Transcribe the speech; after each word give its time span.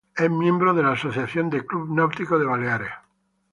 Es 0.15 0.31
miembro 0.31 0.73
de 0.73 0.81
la 0.81 0.93
Asociación 0.93 1.51
de 1.51 1.63
Clubes 1.63 1.91
Náuticos 1.91 2.39
de 2.39 2.47
Baleares. 2.47 2.89